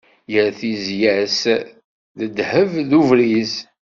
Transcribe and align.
Gar 0.31 0.47
tizya-s 0.59 1.41
d 2.19 2.19
ddehb 2.27 2.71
d 2.89 2.91
ubriz. 2.99 3.53